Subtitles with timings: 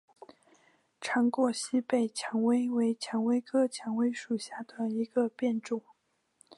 [0.99, 5.83] 长果西北蔷薇为蔷薇科蔷薇属下的一个变种。